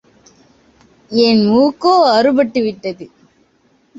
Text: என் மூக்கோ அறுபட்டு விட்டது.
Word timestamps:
என் 1.11 1.43
மூக்கோ 1.49 1.93
அறுபட்டு 2.11 2.61
விட்டது. 2.61 3.05